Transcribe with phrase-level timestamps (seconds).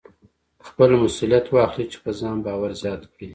[0.67, 3.27] خپله مسوليت واخلئ چې په ځان باور زیات کړئ.